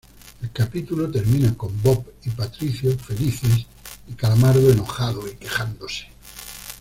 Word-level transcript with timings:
El 0.41 0.51
capítulo 0.51 1.11
termina 1.11 1.55
con 1.55 1.79
Bob 1.83 2.11
y 2.25 2.31
Patricio 2.31 2.97
felices 2.97 3.67
y 4.09 4.13
Calamardo 4.13 4.71
enojado 4.71 5.27
y 5.29 5.35
quejándose. 5.35 6.07